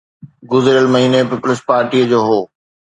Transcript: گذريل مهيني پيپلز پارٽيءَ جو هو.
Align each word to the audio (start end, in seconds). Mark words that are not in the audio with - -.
گذريل 0.51 0.87
مهيني 0.93 1.21
پيپلز 1.29 1.59
پارٽيءَ 1.67 2.03
جو 2.13 2.19
هو. 2.29 2.39